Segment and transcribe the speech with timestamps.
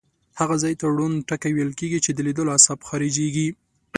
[0.39, 3.47] هغه ځای ته ړوند ټکی ویل کیږي چې لیدلو عصب خارجیږي.